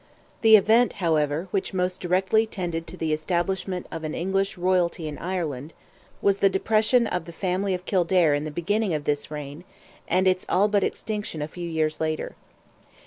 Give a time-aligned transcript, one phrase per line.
[0.41, 5.19] The event, however, which most directly tended to the establishment of an English royalty in
[5.19, 5.73] Ireland,
[6.23, 9.63] was the depression of the family of Kildare in the beginning of this reign,
[10.07, 12.35] and its all but extinction a few years later.